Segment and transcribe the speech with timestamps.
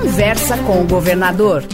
[0.00, 1.64] Conversa com o governador.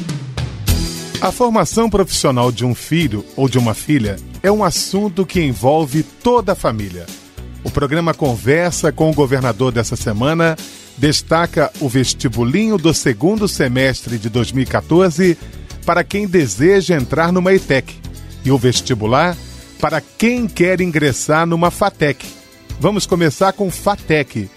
[1.20, 6.02] A formação profissional de um filho ou de uma filha é um assunto que envolve
[6.02, 7.04] toda a família.
[7.62, 10.56] O programa Conversa com o governador dessa semana
[10.96, 15.36] destaca o vestibulinho do segundo semestre de 2014
[15.84, 17.94] para quem deseja entrar numa ETEC
[18.42, 19.36] e o vestibular
[19.78, 22.24] para quem quer ingressar numa FATEC.
[22.80, 24.48] Vamos começar com FATEC.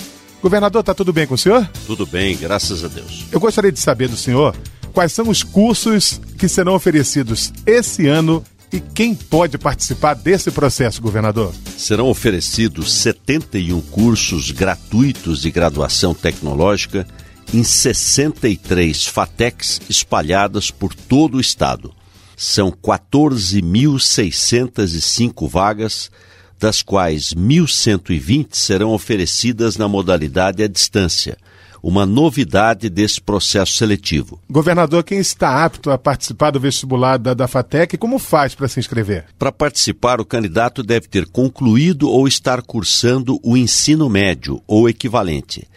[0.42, 1.68] Governador, está tudo bem com o senhor?
[1.86, 3.26] Tudo bem, graças a Deus.
[3.32, 4.56] Eu gostaria de saber do senhor
[4.94, 11.02] quais são os cursos que serão oferecidos esse ano e quem pode participar desse processo,
[11.02, 11.54] governador?
[11.78, 17.08] Serão oferecidos 71 cursos gratuitos de graduação tecnológica
[17.54, 21.94] em 63 FATECs espalhadas por todo o estado.
[22.36, 26.12] São 14.605 vagas,
[26.60, 31.38] das quais 1.120 serão oferecidas na modalidade à distância
[31.82, 34.42] uma novidade desse processo seletivo.
[34.50, 38.80] Governador, quem está apto a participar do vestibular da, da FATEC, como faz para se
[38.80, 39.26] inscrever?
[39.38, 45.68] Para participar, o candidato deve ter concluído ou estar cursando o ensino médio ou equivalente,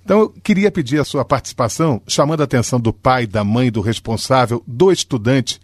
[0.05, 3.81] Então, eu queria pedir a sua participação, chamando a atenção do pai, da mãe, do
[3.81, 5.61] responsável, do estudante.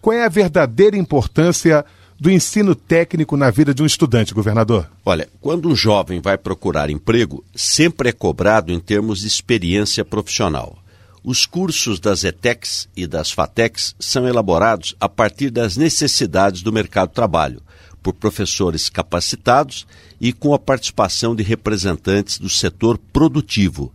[0.00, 1.84] Qual é a verdadeira importância
[2.18, 4.90] do ensino técnico na vida de um estudante, governador?
[5.04, 10.78] Olha, quando um jovem vai procurar emprego, sempre é cobrado em termos de experiência profissional.
[11.22, 17.08] Os cursos das ETECs e das FATECs são elaborados a partir das necessidades do mercado
[17.08, 17.62] de trabalho
[18.04, 19.86] por professores capacitados
[20.20, 23.92] e com a participação de representantes do setor produtivo.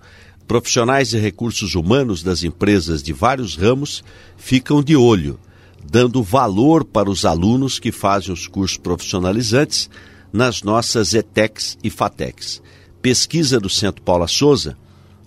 [0.48, 4.04] Profissionais de recursos humanos das empresas de vários ramos
[4.36, 5.40] ficam de olho,
[5.88, 9.88] dando valor para os alunos que fazem os cursos profissionalizantes
[10.34, 12.64] nas nossas ETECs e FATECs.
[13.04, 14.76] Pesquisa do Centro Paula Souza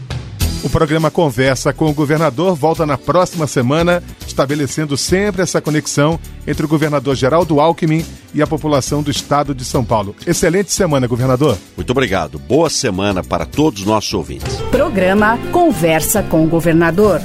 [0.63, 6.17] O programa Conversa com o Governador volta na próxima semana, estabelecendo sempre essa conexão
[6.47, 10.15] entre o governador Geraldo Alckmin e a população do estado de São Paulo.
[10.25, 11.57] Excelente semana, governador.
[11.75, 12.39] Muito obrigado.
[12.39, 14.55] Boa semana para todos os nossos ouvintes.
[14.71, 17.21] Programa Conversa com o Governador.